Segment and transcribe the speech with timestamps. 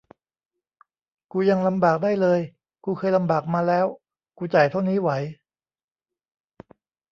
[1.31, 2.39] กูยังลำบากได้เลย
[2.85, 3.85] กูเคยลำบากมาแล้ว
[4.37, 5.09] กูจ่ายเท่านี้ไหว